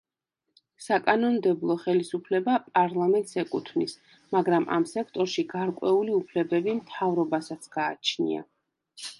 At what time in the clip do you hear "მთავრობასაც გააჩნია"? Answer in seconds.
6.83-8.47